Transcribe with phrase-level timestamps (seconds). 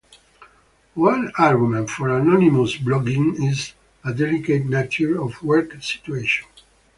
[0.95, 3.73] One argument for anonymous blogging is
[4.03, 6.47] a delicate nature of work situation.